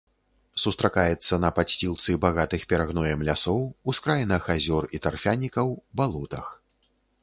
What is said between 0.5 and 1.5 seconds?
Сустракаецца на